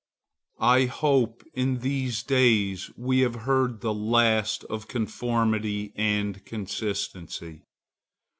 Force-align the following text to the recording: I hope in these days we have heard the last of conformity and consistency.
I 0.63 0.85
hope 0.85 1.43
in 1.53 1.81
these 1.81 2.23
days 2.23 2.89
we 2.97 3.19
have 3.19 3.35
heard 3.45 3.81
the 3.81 3.93
last 3.93 4.63
of 4.63 4.87
conformity 4.87 5.93
and 5.95 6.43
consistency. 6.43 7.61